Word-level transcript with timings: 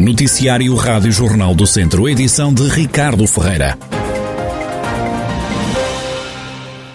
Noticiário 0.00 0.74
Rádio 0.76 1.12
Jornal 1.12 1.54
do 1.54 1.66
Centro, 1.66 2.08
edição 2.08 2.54
de 2.54 2.66
Ricardo 2.66 3.26
Ferreira. 3.26 3.76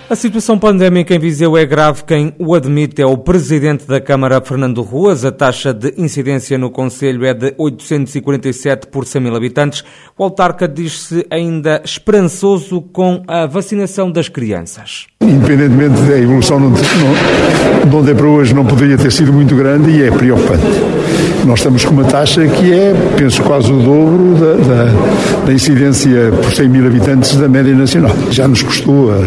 A 0.09 0.15
situação 0.15 0.57
pandémica 0.57 1.13
em 1.13 1.20
Viseu 1.20 1.55
é 1.55 1.68
grave. 1.68 2.04
Quem 2.04 2.33
o 2.39 2.55
admite 2.55 3.04
é 3.04 3.05
o 3.05 3.15
presidente 3.15 3.86
da 3.86 4.02
Câmara, 4.02 4.41
Fernando 4.41 4.81
Ruas. 4.81 5.23
A 5.23 5.31
taxa 5.31 5.71
de 5.71 5.93
incidência 5.97 6.57
no 6.57 6.71
Conselho 6.71 7.23
é 7.25 7.33
de 7.36 7.54
847 7.59 8.88
por 8.88 9.05
100 9.05 9.21
mil 9.21 9.35
habitantes. 9.35 9.83
O 10.17 10.23
autarca 10.23 10.67
diz-se 10.67 11.27
ainda 11.29 11.83
esperançoso 11.85 12.81
com 12.81 13.21
a 13.27 13.45
vacinação 13.45 14.11
das 14.11 14.29
crianças. 14.29 15.05
Independentemente 15.26 16.02
da 16.02 16.18
evolução 16.18 16.60
de 16.71 17.96
onde 17.96 18.12
é 18.12 18.14
para 18.14 18.28
hoje, 18.28 18.54
não 18.54 18.66
poderia 18.66 18.98
ter 18.98 19.12
sido 19.12 19.34
muito 19.34 19.55
grande 19.55 19.92
e 19.92 20.04
é 20.04 20.12
preocupante. 20.12 20.64
Nós 21.46 21.60
estamos 21.60 21.86
com 21.86 21.93
uma 21.93 22.04
taxa 22.04 22.47
que 22.47 22.74
é, 22.74 22.93
penso, 23.16 23.43
quase 23.43 23.71
o 23.71 23.80
dobro 23.80 24.33
da, 24.33 24.54
da, 24.54 25.46
da 25.46 25.54
incidência 25.54 26.32
por 26.42 26.52
100 26.52 26.69
mil 26.69 26.88
habitantes 26.88 27.36
da 27.36 27.47
média 27.47 27.75
nacional. 27.75 28.16
Já 28.32 28.47
nos 28.47 28.64
custou 28.64 29.11
a 29.11 29.25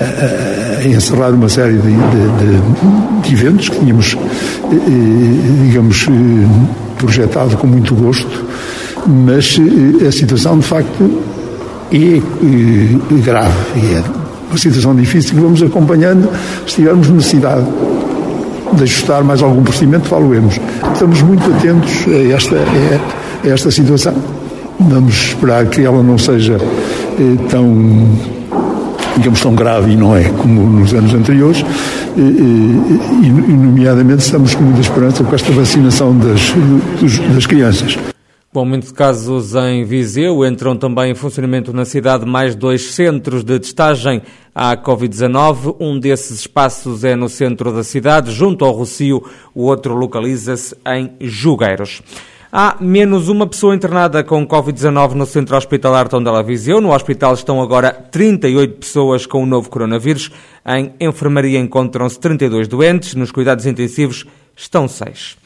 a, 0.00 0.88
encerrar 0.88 1.30
uma 1.30 1.48
série 1.48 1.76
de, 1.76 1.82
de, 1.82 1.92
de, 1.92 3.28
de 3.28 3.34
eventos 3.34 3.68
que 3.68 3.78
tínhamos, 3.78 4.16
eh, 4.16 4.74
eh, 4.74 5.64
digamos, 5.66 6.06
eh, 6.08 6.66
projetado 6.96 7.56
com 7.56 7.66
muito 7.66 7.94
gosto, 7.94 8.44
mas 9.06 9.58
a 10.06 10.12
situação 10.12 10.58
de 10.58 10.66
facto 10.66 11.22
é 11.92 12.20
grave 13.22 13.54
e 13.76 13.94
é 13.94 14.19
uma 14.50 14.58
situação 14.58 14.94
difícil 14.94 15.34
que 15.34 15.40
vamos 15.40 15.62
acompanhando 15.62 16.28
se 16.66 16.76
tivermos 16.76 17.08
necessidade 17.08 17.66
de 18.72 18.82
ajustar 18.82 19.24
mais 19.24 19.42
algum 19.42 19.62
procedimento, 19.62 20.08
falo-emos. 20.08 20.60
Estamos 20.92 21.22
muito 21.22 21.42
atentos 21.50 22.06
a 22.06 22.34
esta, 22.34 22.56
a 23.44 23.48
esta 23.48 23.70
situação. 23.70 24.14
Vamos 24.78 25.14
esperar 25.14 25.66
que 25.66 25.82
ela 25.82 26.02
não 26.02 26.16
seja 26.16 26.58
tão 27.50 28.08
digamos, 29.16 29.40
tão 29.40 29.54
grave 29.54 29.92
e 29.92 29.96
não 29.96 30.16
é 30.16 30.24
como 30.24 30.62
nos 30.62 30.94
anos 30.94 31.12
anteriores, 31.12 31.64
e, 32.16 32.20
e, 32.20 33.26
e 33.26 33.52
nomeadamente 33.52 34.22
estamos 34.22 34.54
com 34.54 34.62
muita 34.62 34.80
esperança 34.80 35.22
com 35.24 35.34
esta 35.34 35.52
vacinação 35.52 36.16
das, 36.16 36.54
das 37.34 37.46
crianças. 37.46 37.98
Com 38.52 38.58
aumento 38.58 38.88
de 38.88 38.94
casos 38.94 39.54
em 39.54 39.84
Viseu, 39.84 40.44
entram 40.44 40.76
também 40.76 41.12
em 41.12 41.14
funcionamento 41.14 41.72
na 41.72 41.84
cidade 41.84 42.26
mais 42.26 42.56
dois 42.56 42.94
centros 42.94 43.44
de 43.44 43.56
testagem 43.60 44.22
à 44.52 44.76
Covid-19. 44.76 45.76
Um 45.78 46.00
desses 46.00 46.40
espaços 46.40 47.04
é 47.04 47.14
no 47.14 47.28
centro 47.28 47.72
da 47.72 47.84
cidade, 47.84 48.32
junto 48.32 48.64
ao 48.64 48.72
Rocio, 48.72 49.22
o 49.54 49.66
outro 49.66 49.94
localiza-se 49.94 50.74
em 50.84 51.12
Jugueiros. 51.20 52.02
Há 52.50 52.76
menos 52.80 53.28
uma 53.28 53.46
pessoa 53.46 53.72
internada 53.72 54.24
com 54.24 54.44
Covid-19 54.44 55.12
no 55.12 55.26
Centro 55.26 55.56
Hospitalar 55.56 56.08
Tondela 56.08 56.42
Viseu. 56.42 56.80
No 56.80 56.92
hospital 56.92 57.34
estão 57.34 57.62
agora 57.62 57.92
38 57.92 58.80
pessoas 58.80 59.26
com 59.26 59.44
o 59.44 59.46
novo 59.46 59.70
coronavírus. 59.70 60.28
Em 60.66 60.92
enfermaria 60.98 61.60
encontram-se 61.60 62.18
32 62.18 62.66
doentes. 62.66 63.14
Nos 63.14 63.30
cuidados 63.30 63.64
intensivos 63.64 64.26
estão 64.56 64.88
6. 64.88 65.38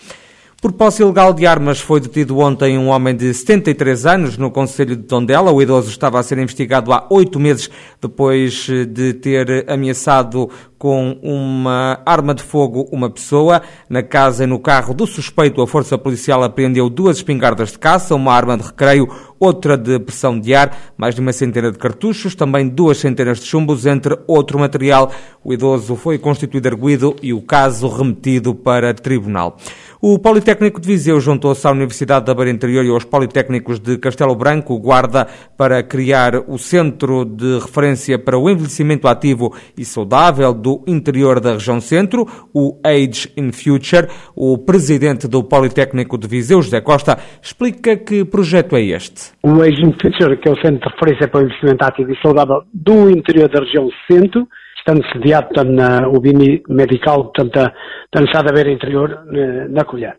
Por 0.65 0.73
posse 0.73 1.03
ilegal 1.03 1.35
de 1.35 1.47
armas 1.47 1.79
foi 1.79 2.01
detido 2.01 2.39
ontem 2.39 2.79
um 2.79 2.89
homem 2.89 3.15
de 3.15 3.35
73 3.35 4.07
anos 4.07 4.39
no 4.39 4.51
Conselho 4.51 4.97
de 4.97 5.03
Tondela. 5.03 5.53
O 5.53 5.61
idoso 5.61 5.91
estava 5.91 6.19
a 6.19 6.23
ser 6.23 6.39
investigado 6.39 6.91
há 6.91 7.07
oito 7.11 7.39
meses 7.39 7.69
depois 8.01 8.67
de 8.89 9.13
ter 9.13 9.71
ameaçado 9.71 10.49
com 10.79 11.19
uma 11.23 12.01
arma 12.07 12.35
de 12.35 12.43
fogo 12.43 12.89
uma 12.91 13.11
pessoa. 13.11 13.61
Na 13.91 14.03
casa 14.03 14.45
e 14.45 14.47
no 14.47 14.59
carro 14.59 14.95
do 14.95 15.07
suspeito, 15.07 15.61
a 15.61 15.67
força 15.67 15.99
policial 15.99 16.43
apreendeu 16.43 16.89
duas 16.89 17.19
espingardas 17.19 17.73
de 17.73 17.79
caça, 17.79 18.15
uma 18.15 18.33
arma 18.33 18.57
de 18.57 18.65
recreio, 18.65 19.07
outra 19.45 19.77
de 19.77 19.99
pressão 19.99 20.39
de 20.41 20.55
ar, 20.55 20.77
mais 20.97 21.15
de 21.15 21.21
uma 21.21 21.33
centena 21.33 21.71
de 21.71 21.79
cartuchos, 21.79 22.35
também 22.35 22.69
duas 22.69 22.99
centenas 22.99 23.41
de 23.41 23.47
chumbos, 23.47 23.87
entre 23.87 24.19
outro 24.27 24.59
material. 24.59 25.13
O 25.45 25.53
idoso 25.53 25.95
foi 25.97 26.19
constituído 26.19 26.69
arguído 26.69 27.15
e 27.23 27.33
o 27.33 27.43
caso 27.43 27.89
remetido 27.89 28.55
para 28.55 28.95
tribunal. 28.95 29.59
O 30.07 30.19
Politécnico 30.19 30.79
de 30.79 30.87
Viseu 30.87 31.19
juntou-se 31.19 31.67
à 31.67 31.71
Universidade 31.71 32.27
da 32.27 32.35
Beira 32.35 32.51
Interior 32.51 32.85
e 32.85 32.91
aos 32.91 33.05
Politécnicos 33.05 33.79
de 33.79 33.97
Castelo 33.97 34.35
Branco, 34.35 34.79
Guarda, 34.79 35.27
para 35.57 35.83
criar 35.83 36.45
o 36.47 36.59
Centro 36.59 37.25
de 37.25 37.59
Referência 37.59 38.19
para 38.19 38.39
o 38.39 38.51
Envelhecimento 38.51 39.09
Ativo 39.09 39.55
e 39.77 39.83
Saudável 39.83 40.53
do 40.53 40.83
interior 40.87 41.41
da 41.41 41.55
região 41.55 41.81
centro, 41.81 42.29
o 42.53 42.79
Age 42.85 43.33
in 43.35 43.51
Future. 43.51 44.09
O 44.37 44.59
presidente 44.59 45.27
do 45.27 45.43
Politécnico 45.43 46.19
de 46.19 46.29
Viseu, 46.29 46.61
José 46.61 46.83
Costa, 46.83 47.19
explica 47.43 47.97
que 47.97 48.27
projeto 48.27 48.77
é 48.77 48.83
este. 48.83 49.34
O 49.43 49.61
Age 49.63 49.83
in 49.83 49.93
Future, 50.01 50.37
que 50.37 50.49
é 50.49 50.53
o 50.53 50.57
Centro 50.57 50.89
de 50.89 50.95
Referência 50.95 51.29
para 51.29 51.41
o 51.41 51.45
Investimento 51.45 51.85
Ativo 51.85 52.13
e 52.13 52.21
Saudável 52.21 52.63
do 52.73 53.11
interior 53.11 53.49
da 53.49 53.61
região 53.61 53.89
centro, 54.11 54.49
estando 54.79 55.05
sediado 55.13 55.49
portanto, 55.49 55.71
na 55.71 56.09
UBIMI 56.09 56.63
Medical, 56.69 57.25
portanto, 57.25 57.53
da 57.53 57.73
Universidade 58.17 58.47
da 58.47 58.53
Beira 58.53 58.71
Interior, 58.71 59.25
na 59.71 59.85
Colher. 59.85 60.17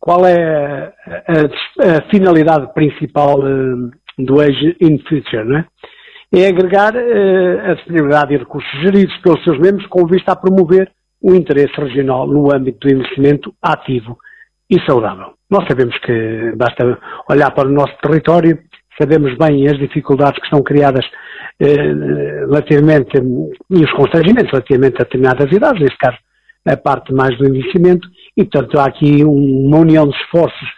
Qual 0.00 0.24
é 0.24 0.34
a, 0.36 1.32
a, 1.32 1.98
a 1.98 2.10
finalidade 2.10 2.72
principal 2.72 3.40
uh, 3.40 3.90
do 4.18 4.40
Age 4.40 4.76
in 4.80 4.98
Future, 4.98 5.44
não 5.44 5.58
é? 5.58 5.64
é 6.34 6.46
agregar 6.46 6.94
uh, 6.94 7.70
a 7.70 7.74
disponibilidade 7.74 8.28
de 8.28 8.36
recursos 8.36 8.70
geridos 8.80 9.16
pelos 9.18 9.42
seus 9.44 9.58
membros 9.58 9.86
com 9.88 10.06
vista 10.06 10.32
a 10.32 10.36
promover 10.36 10.90
o 11.20 11.34
interesse 11.34 11.74
regional 11.76 12.26
no 12.26 12.54
âmbito 12.54 12.86
do 12.86 12.94
investimento 12.94 13.52
ativo 13.60 14.16
e 14.70 14.80
saudável. 14.86 15.34
Nós 15.50 15.66
sabemos 15.66 15.96
que 15.98 16.52
basta 16.56 16.98
olhar 17.30 17.50
para 17.52 17.68
o 17.68 17.72
nosso 17.72 17.96
território, 18.02 18.58
sabemos 19.00 19.36
bem 19.38 19.66
as 19.66 19.78
dificuldades 19.78 20.38
que 20.38 20.44
estão 20.44 20.62
criadas 20.62 21.04
eh, 21.60 21.74
relativamente, 22.46 23.16
e 23.70 23.84
os 23.84 23.92
constrangimentos 23.92 24.50
relativamente 24.50 24.96
a 24.96 25.04
determinadas 25.04 25.50
idades, 25.52 25.80
neste 25.80 25.98
caso 25.98 26.18
a 26.66 26.76
parte 26.76 27.14
mais 27.14 27.36
do 27.38 27.48
investimento, 27.48 28.06
e 28.36 28.44
portanto 28.44 28.78
há 28.78 28.84
aqui 28.84 29.24
uma 29.24 29.78
união 29.78 30.06
de 30.06 30.14
esforços 30.16 30.68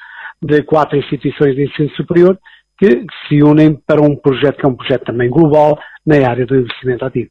de 0.41 0.63
quatro 0.63 0.97
instituições 0.97 1.57
de 1.57 1.65
ensino 1.65 1.91
superior 1.91 2.39
que 2.79 3.05
se 3.29 3.43
unem 3.43 3.75
para 3.87 4.01
um 4.01 4.17
projeto 4.17 4.57
que 4.57 4.67
é 4.67 4.69
um 4.69 4.77
projeto 4.77 5.05
também 5.05 5.29
global 5.29 5.79
na 6.07 6.17
área 6.29 6.47
do 6.47 6.57
investimento 6.57 7.05
ativo. 7.05 7.31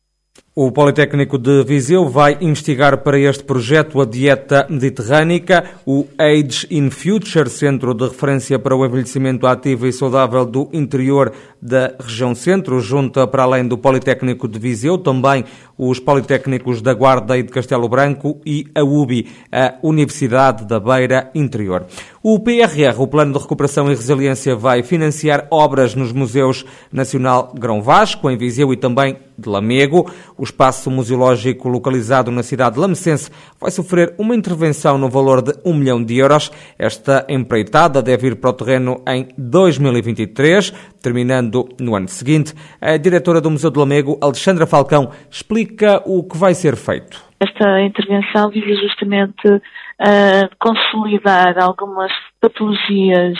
O 0.61 0.73
Politécnico 0.73 1.37
de 1.37 1.63
Viseu 1.63 2.09
vai 2.09 2.37
investigar 2.41 2.97
para 2.97 3.17
este 3.17 3.45
projeto 3.45 4.01
a 4.01 4.05
dieta 4.05 4.67
mediterrânica, 4.69 5.63
o 5.85 6.05
Age 6.17 6.67
in 6.69 6.89
Future, 6.89 7.49
centro 7.49 7.93
de 7.93 8.03
referência 8.03 8.59
para 8.59 8.75
o 8.75 8.85
envelhecimento 8.85 9.47
ativo 9.47 9.87
e 9.87 9.93
saudável 9.93 10.45
do 10.45 10.67
interior 10.73 11.31
da 11.61 11.93
região 11.97 12.35
centro, 12.35 12.81
junta 12.81 13.25
para 13.25 13.43
além 13.43 13.65
do 13.65 13.77
Politécnico 13.77 14.49
de 14.49 14.59
Viseu 14.59 14.97
também 14.97 15.45
os 15.77 15.97
Politécnicos 15.97 16.81
da 16.81 16.93
Guarda 16.93 17.37
e 17.37 17.43
de 17.43 17.53
Castelo 17.53 17.87
Branco 17.87 18.41
e 18.45 18.65
a 18.75 18.83
UBI, 18.83 19.27
a 19.49 19.75
Universidade 19.81 20.65
da 20.65 20.77
Beira 20.77 21.31
Interior. 21.33 21.85
O 22.21 22.37
PRR, 22.37 22.99
o 22.99 23.07
Plano 23.07 23.31
de 23.31 23.39
Recuperação 23.39 23.85
e 23.87 23.95
Resiliência, 23.95 24.57
vai 24.57 24.83
financiar 24.83 25.47
obras 25.49 25.95
nos 25.95 26.11
Museus 26.11 26.65
Nacional 26.91 27.53
Grão 27.57 27.81
Vasco, 27.81 28.29
em 28.29 28.37
Viseu 28.37 28.73
e 28.73 28.77
também 28.77 29.15
de 29.37 29.47
Lamego. 29.47 30.11
O 30.37 30.43
espaço 30.49 30.89
museológico 30.89 31.69
localizado 31.69 32.31
na 32.31 32.43
cidade 32.43 32.75
de 32.75 32.81
Lamecense 32.81 33.31
vai 33.59 33.71
sofrer 33.71 34.13
uma 34.17 34.35
intervenção 34.35 34.97
no 34.97 35.09
valor 35.09 35.41
de 35.41 35.53
um 35.63 35.73
milhão 35.73 36.03
de 36.03 36.17
euros. 36.17 36.51
Esta 36.77 37.25
empreitada 37.29 38.01
deve 38.01 38.27
ir 38.27 38.35
para 38.35 38.49
o 38.49 38.53
terreno 38.53 39.01
em 39.07 39.27
2023, 39.37 40.71
terminando 41.01 41.69
no 41.79 41.95
ano 41.95 42.07
seguinte. 42.07 42.53
A 42.81 42.97
diretora 42.97 43.39
do 43.39 43.51
Museu 43.51 43.71
de 43.71 43.79
Lamego, 43.79 44.17
Alexandra 44.21 44.65
Falcão, 44.65 45.11
explica 45.29 46.01
o 46.05 46.23
que 46.23 46.37
vai 46.37 46.53
ser 46.53 46.75
feito. 46.75 47.21
Esta 47.39 47.81
intervenção 47.81 48.49
visa 48.49 48.75
justamente 48.81 49.47
uh, 49.47 50.49
consolidar 50.59 51.57
algumas 51.57 52.11
patologias 52.41 53.37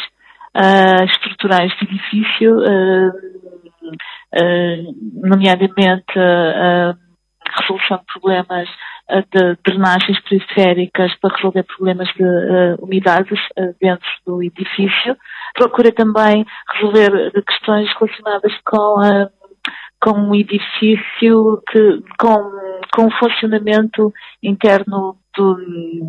uh, 0.56 1.04
estruturais 1.06 1.72
do 1.80 1.86
edifício, 1.86 2.60
uh, 2.60 3.12
nomeadamente 5.14 6.20
a 6.20 6.96
resolução 7.60 7.98
de 7.98 8.04
problemas 8.14 8.70
de 9.34 9.58
drenagens 9.66 10.20
periféricas 10.22 11.16
para 11.16 11.36
resolver 11.36 11.64
problemas 11.64 12.08
de 12.10 12.24
umidades 12.80 13.40
dentro 13.82 14.08
do 14.28 14.44
edifício. 14.44 15.18
Procura 15.56 15.92
também 15.92 16.46
resolver 16.76 17.32
questões 17.44 17.92
relacionadas 17.98 18.54
com 18.64 19.30
com 20.02 20.12
um 20.12 20.36
edifício 20.36 21.62
que, 21.70 22.04
com, 22.18 22.52
com 22.94 23.08
o 23.08 23.12
funcionamento 23.20 24.14
interno 24.42 25.18
do, 25.36 25.56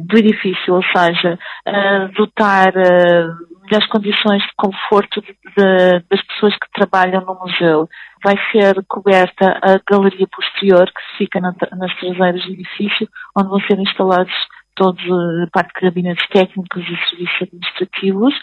do 0.06 0.18
edifício, 0.18 0.74
ou 0.74 0.82
seja, 0.84 1.38
uh, 1.66 2.12
dotar 2.14 2.68
uh, 2.76 3.59
melhores 3.70 3.88
condições 3.88 4.42
de 4.42 4.52
conforto 4.56 5.20
de, 5.20 6.00
das 6.10 6.22
pessoas 6.26 6.54
que 6.54 6.72
trabalham 6.74 7.24
no 7.24 7.38
museu. 7.38 7.88
Vai 8.24 8.34
ser 8.50 8.84
coberta 8.88 9.58
a 9.62 9.78
galeria 9.88 10.26
posterior 10.30 10.86
que 10.86 11.18
fica 11.18 11.40
na, 11.40 11.54
nas 11.76 11.94
traseiras 11.98 12.44
do 12.44 12.52
edifício, 12.52 13.08
onde 13.36 13.48
vão 13.48 13.60
ser 13.60 13.78
instalados 13.78 14.34
todos 14.74 15.02
a 15.02 15.46
parte 15.52 15.74
de 15.74 15.86
gabinetes 15.86 16.26
técnicos 16.28 16.82
e 16.82 17.08
serviços 17.10 17.42
administrativos. 17.42 18.34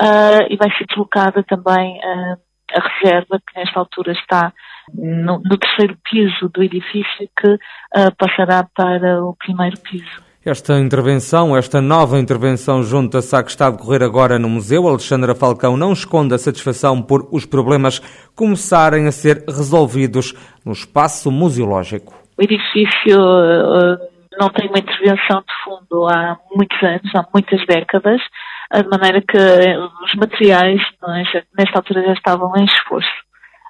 uh, 0.00 0.42
e 0.50 0.56
vai 0.56 0.70
ser 0.76 0.86
deslocada 0.86 1.42
também 1.44 1.98
uh, 1.98 2.36
a 2.72 2.88
reserva, 2.88 3.40
que 3.46 3.58
nesta 3.58 3.78
altura 3.78 4.12
está 4.12 4.52
no, 4.92 5.38
no 5.38 5.58
terceiro 5.58 5.96
piso 6.10 6.48
do 6.48 6.62
edifício, 6.62 7.28
que 7.38 7.48
uh, 7.48 8.14
passará 8.18 8.68
para 8.74 9.22
o 9.22 9.36
primeiro 9.36 9.78
piso. 9.80 10.23
Esta 10.46 10.78
intervenção, 10.78 11.56
esta 11.56 11.80
nova 11.80 12.18
intervenção 12.18 12.82
junta-se 12.82 13.34
à 13.34 13.42
que 13.42 13.48
está 13.48 13.68
a 13.68 13.70
decorrer 13.70 14.02
agora 14.02 14.38
no 14.38 14.46
museu. 14.46 14.86
Alexandra 14.86 15.34
Falcão 15.34 15.74
não 15.74 15.94
esconde 15.94 16.34
a 16.34 16.38
satisfação 16.38 17.00
por 17.00 17.26
os 17.32 17.46
problemas 17.46 17.98
começarem 18.36 19.06
a 19.06 19.10
ser 19.10 19.42
resolvidos 19.46 20.34
no 20.62 20.72
espaço 20.72 21.32
museológico. 21.32 22.12
O 22.36 22.42
edifício 22.42 23.18
uh, 23.18 23.96
não 24.38 24.50
tem 24.50 24.68
uma 24.68 24.80
intervenção 24.80 25.40
de 25.40 25.64
fundo 25.64 26.06
há 26.08 26.36
muitos 26.54 26.82
anos, 26.82 27.14
há 27.14 27.24
muitas 27.32 27.64
décadas, 27.66 28.20
de 28.70 28.88
maneira 28.90 29.22
que 29.22 29.38
os 29.38 30.14
materiais 30.16 30.80
é, 31.34 31.42
nesta 31.56 31.78
altura 31.78 32.02
já 32.02 32.12
estavam 32.12 32.52
em 32.58 32.64
esforço 32.66 33.24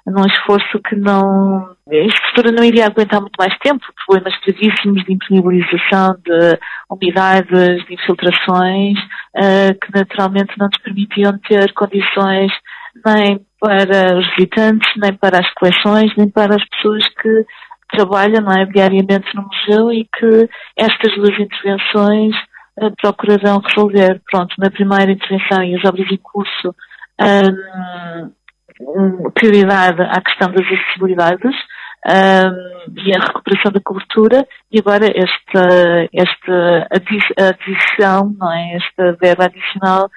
num 0.05 0.25
esforço 0.25 0.79
que 0.87 0.95
não. 0.95 1.75
A 1.89 1.95
estrutura 1.95 2.51
não 2.51 2.63
iria 2.63 2.85
aguentar 2.85 3.21
muito 3.21 3.35
mais 3.37 3.55
tempo, 3.59 3.85
problemas 4.05 4.33
gravíssimos 4.41 5.03
de 5.03 5.13
impermeabilização, 5.13 6.15
de 6.23 6.59
umidades, 6.89 7.85
de 7.85 7.93
infiltrações, 7.93 8.97
uh, 9.35 9.73
que 9.79 9.91
naturalmente 9.93 10.57
não 10.57 10.67
nos 10.67 10.81
permitiam 10.81 11.37
ter 11.47 11.73
condições 11.73 12.51
nem 13.05 13.39
para 13.59 14.17
os 14.17 14.27
visitantes, 14.35 14.89
nem 14.97 15.13
para 15.13 15.39
as 15.39 15.53
coleções, 15.53 16.15
nem 16.17 16.29
para 16.29 16.55
as 16.55 16.69
pessoas 16.69 17.03
que 17.21 17.45
trabalham 17.91 18.51
é, 18.51 18.65
diariamente 18.65 19.27
no 19.35 19.43
museu 19.43 19.91
e 19.91 20.05
que 20.05 20.49
estas 20.75 21.15
duas 21.15 21.39
intervenções 21.39 22.35
uh, 22.79 22.91
procurarão 23.01 23.59
resolver. 23.59 24.21
Pronto, 24.29 24.53
na 24.59 24.69
primeira 24.69 25.11
intervenção 25.11 25.63
e 25.63 25.75
as 25.75 25.83
obras 25.83 26.11
em 26.11 26.17
curso. 26.17 26.75
Um, 27.19 28.31
prioridade 29.45 30.01
à 30.01 30.21
questão 30.21 30.51
das 30.51 30.65
acessibilidades 30.65 31.55
um, 32.07 32.93
e 32.97 33.15
a 33.15 33.19
recuperação 33.19 33.71
da 33.71 33.79
cobertura 33.79 34.47
e 34.71 34.79
agora 34.79 35.05
esta, 35.05 36.09
esta 36.13 36.87
adição, 37.39 38.35
não 38.37 38.51
é? 38.51 38.75
esta 38.75 39.17
verba 39.21 39.45
adicional 39.45 40.09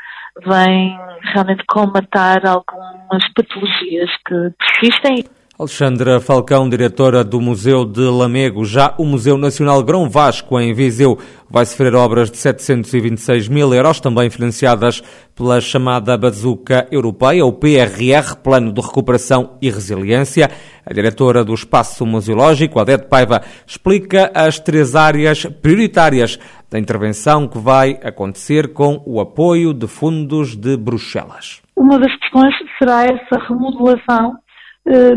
vem 0.46 0.98
realmente 1.32 1.64
comatar 1.66 2.46
algumas 2.46 3.32
patologias 3.34 4.10
que 4.26 4.50
persistem. 4.58 5.24
Alexandra 5.60 6.20
Falcão, 6.20 6.68
diretora 6.68 7.24
do 7.24 7.40
Museu 7.40 7.84
de 7.84 8.02
Lamego. 8.02 8.64
Já 8.64 8.94
o 8.96 9.04
Museu 9.04 9.36
Nacional 9.36 9.82
Grão 9.82 10.08
Vasco, 10.08 10.56
em 10.60 10.72
Viseu, 10.72 11.18
vai 11.50 11.66
sofrer 11.66 11.96
obras 11.96 12.30
de 12.30 12.36
726 12.36 13.48
mil 13.48 13.74
euros, 13.74 13.98
também 13.98 14.30
financiadas 14.30 15.02
pela 15.34 15.60
chamada 15.60 16.16
Bazuca 16.16 16.86
Europeia, 16.92 17.44
o 17.44 17.52
PRR, 17.52 18.36
Plano 18.40 18.72
de 18.72 18.80
Recuperação 18.80 19.58
e 19.60 19.68
Resiliência. 19.68 20.48
A 20.86 20.94
diretora 20.94 21.44
do 21.44 21.52
Espaço 21.52 22.06
Museológico, 22.06 22.78
Adete 22.78 23.08
Paiva, 23.08 23.42
explica 23.66 24.30
as 24.32 24.60
três 24.60 24.94
áreas 24.94 25.44
prioritárias 25.44 26.38
da 26.70 26.78
intervenção 26.78 27.48
que 27.48 27.58
vai 27.58 27.98
acontecer 28.04 28.72
com 28.72 29.02
o 29.04 29.20
apoio 29.20 29.74
de 29.74 29.88
fundos 29.88 30.54
de 30.54 30.76
Bruxelas. 30.76 31.60
Uma 31.74 31.98
das 31.98 32.16
questões 32.20 32.54
será 32.78 33.06
essa 33.06 33.44
remodelação 33.48 34.36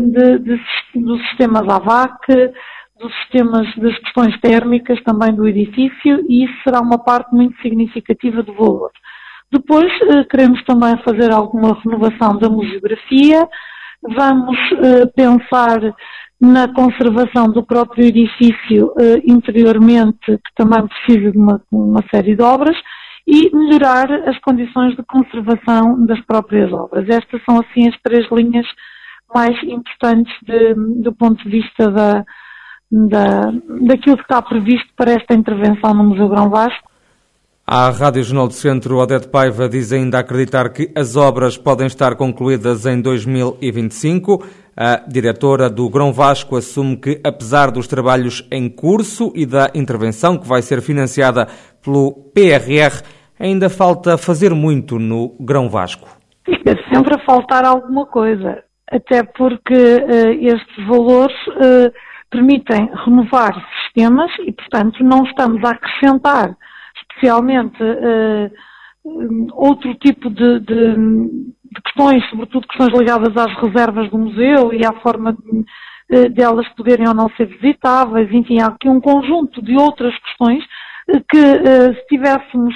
de, 0.00 0.38
de, 0.38 0.60
dos 0.94 1.20
sistemas 1.28 1.68
AVAC, 1.68 2.18
dos 3.00 3.12
sistemas 3.22 3.66
das 3.76 3.98
questões 3.98 4.38
térmicas 4.40 5.02
também 5.02 5.34
do 5.34 5.46
edifício 5.48 6.24
e 6.28 6.44
isso 6.44 6.54
será 6.62 6.80
uma 6.80 6.98
parte 6.98 7.34
muito 7.34 7.60
significativa 7.60 8.42
do 8.42 8.54
valor. 8.54 8.90
Depois 9.50 9.92
eh, 10.02 10.24
queremos 10.30 10.62
também 10.64 10.96
fazer 10.98 11.32
alguma 11.32 11.78
renovação 11.82 12.38
da 12.38 12.48
museografia, 12.48 13.46
vamos 14.02 14.56
eh, 14.72 15.06
pensar 15.14 15.80
na 16.40 16.72
conservação 16.72 17.52
do 17.52 17.64
próprio 17.64 18.04
edifício 18.04 18.92
interiormente, 19.24 20.26
que 20.26 20.54
também 20.56 20.88
precisa 20.88 21.30
de 21.30 21.38
uma, 21.38 21.62
uma 21.70 22.02
série 22.12 22.34
de 22.34 22.42
obras, 22.42 22.76
e 23.26 23.54
melhorar 23.54 24.10
as 24.28 24.38
condições 24.40 24.96
de 24.96 25.02
conservação 25.04 26.04
das 26.04 26.20
próprias 26.26 26.72
obras. 26.72 27.08
Estas 27.08 27.40
são 27.44 27.60
assim 27.60 27.88
as 27.88 27.96
três 28.02 28.26
linhas 28.32 28.66
mais 29.34 29.56
importantes 29.64 30.32
de, 30.46 30.74
do 31.02 31.12
ponto 31.12 31.42
de 31.44 31.50
vista 31.50 31.90
da, 31.90 32.24
da, 32.90 33.50
daquilo 33.86 34.16
que 34.16 34.22
está 34.22 34.42
previsto 34.42 34.88
para 34.96 35.12
esta 35.12 35.34
intervenção 35.34 35.94
no 35.94 36.04
Museu 36.04 36.28
Grão 36.28 36.50
Vasco. 36.50 36.90
À 37.66 37.88
Rádio 37.90 38.24
Jornal 38.24 38.48
do 38.48 38.54
Centro, 38.54 38.98
Odete 38.98 39.28
Paiva 39.28 39.68
diz 39.68 39.92
ainda 39.92 40.18
acreditar 40.18 40.68
que 40.70 40.90
as 40.96 41.16
obras 41.16 41.56
podem 41.56 41.86
estar 41.86 42.16
concluídas 42.16 42.84
em 42.86 43.00
2025. 43.00 44.44
A 44.76 44.96
diretora 45.08 45.70
do 45.70 45.88
Grão 45.88 46.12
Vasco 46.12 46.56
assume 46.56 46.96
que, 46.96 47.20
apesar 47.22 47.70
dos 47.70 47.86
trabalhos 47.86 48.46
em 48.50 48.68
curso 48.68 49.32
e 49.34 49.46
da 49.46 49.70
intervenção 49.74 50.36
que 50.36 50.46
vai 50.46 50.60
ser 50.60 50.82
financiada 50.82 51.46
pelo 51.82 52.12
PRR, 52.34 53.02
ainda 53.38 53.70
falta 53.70 54.18
fazer 54.18 54.52
muito 54.52 54.98
no 54.98 55.36
Grão 55.40 55.68
Vasco. 55.68 56.08
Fica 56.44 56.76
sempre 56.92 57.14
a 57.14 57.24
faltar 57.24 57.64
alguma 57.64 58.06
coisa 58.06 58.62
até 58.92 59.22
porque 59.22 59.74
uh, 59.74 60.32
estes 60.40 60.86
valores 60.86 61.36
uh, 61.48 61.92
permitem 62.30 62.90
renovar 63.04 63.54
sistemas 63.84 64.30
e, 64.40 64.52
portanto, 64.52 65.02
não 65.02 65.24
estamos 65.24 65.64
a 65.64 65.70
acrescentar 65.70 66.54
especialmente 67.00 67.82
uh, 67.82 68.50
outro 69.54 69.94
tipo 69.94 70.30
de, 70.30 70.60
de, 70.60 70.94
de, 70.94 71.82
questões, 71.82 72.28
sobretudo 72.28 72.68
questões 72.68 72.98
ligadas 72.98 73.36
às 73.36 73.54
reservas 73.60 74.10
do 74.10 74.18
museu 74.18 74.72
e 74.72 74.84
à 74.84 74.92
forma 75.00 75.32
de, 75.32 76.28
delas 76.28 76.68
poderem 76.76 77.08
ou 77.08 77.14
não 77.14 77.28
ser 77.30 77.46
visitáveis, 77.46 78.30
enfim, 78.30 78.60
há 78.60 78.66
aqui 78.66 78.88
um 78.88 79.00
conjunto 79.00 79.62
de 79.62 79.74
outras 79.74 80.14
questões 80.18 80.62
que 81.28 81.38
se 81.38 82.06
tivéssemos, 82.08 82.74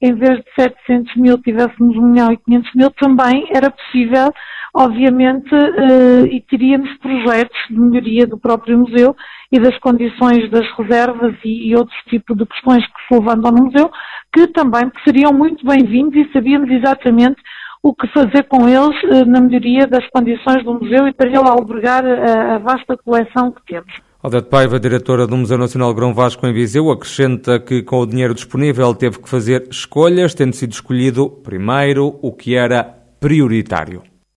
em 0.00 0.14
vez 0.14 0.38
de 0.38 0.44
700 0.58 1.16
mil, 1.16 1.38
tivéssemos 1.38 1.96
1 1.96 2.02
milhão 2.02 2.32
e 2.32 2.36
500 2.36 2.74
mil, 2.74 2.90
também 2.90 3.48
era 3.52 3.70
possível 3.70 4.32
obviamente, 4.74 5.52
uh, 5.54 6.26
e 6.26 6.40
teríamos 6.42 6.92
projetos 6.98 7.58
de 7.68 7.78
melhoria 7.78 8.26
do 8.26 8.38
próprio 8.38 8.78
museu 8.78 9.14
e 9.50 9.58
das 9.58 9.76
condições 9.78 10.48
das 10.50 10.66
reservas 10.76 11.34
e, 11.44 11.74
outros 11.74 11.98
tipos 12.08 12.36
de 12.36 12.46
questões 12.46 12.86
que 12.86 13.08
se 13.08 13.20
levantam 13.20 13.50
no 13.50 13.64
museu, 13.64 13.90
que 14.32 14.46
também 14.48 14.90
seriam 15.04 15.32
muito 15.32 15.66
bem-vindos 15.66 16.14
e 16.14 16.32
sabíamos 16.32 16.70
exatamente 16.70 17.40
o 17.82 17.94
que 17.94 18.06
fazer 18.08 18.44
com 18.44 18.68
eles 18.68 19.26
na 19.26 19.40
melhoria 19.40 19.86
das 19.86 20.06
condições 20.10 20.62
do 20.62 20.74
museu 20.74 21.08
e 21.08 21.12
para 21.12 21.28
ele 21.28 21.38
albergar 21.38 22.04
a 22.04 22.58
vasta 22.58 22.96
coleção 22.98 23.50
que 23.50 23.62
temos. 23.66 24.09
Odete 24.22 24.50
Paiva, 24.50 24.78
diretora 24.78 25.26
do 25.26 25.34
Museu 25.34 25.56
Nacional 25.56 25.94
Grão 25.94 26.12
Vasco 26.12 26.46
em 26.46 26.52
Viseu, 26.52 26.90
acrescenta 26.90 27.58
que 27.58 27.82
com 27.82 28.00
o 28.00 28.06
dinheiro 28.06 28.34
disponível 28.34 28.94
teve 28.94 29.18
que 29.18 29.26
fazer 29.26 29.66
escolhas, 29.70 30.34
tendo 30.34 30.54
sido 30.54 30.72
escolhido 30.72 31.30
primeiro 31.30 32.18
o 32.20 32.30
que 32.30 32.54
era 32.54 32.84
prioritário. 33.18 34.09